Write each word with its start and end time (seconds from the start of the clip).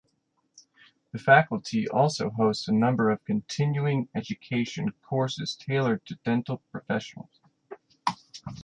The 1.11 1.19
Faculty 1.19 1.87
also 1.87 2.31
hosts 2.31 2.67
a 2.67 2.71
number 2.71 3.11
of 3.11 3.23
continuing 3.23 4.09
education 4.15 4.93
courses 5.03 5.55
tailored 5.55 6.03
to 6.07 6.15
dental 6.25 6.63
professionals. 6.71 7.39